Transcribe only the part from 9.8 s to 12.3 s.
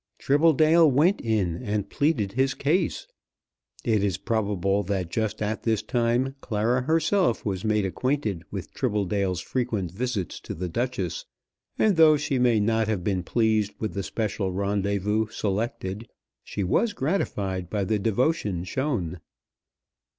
visits to The Duchess, and though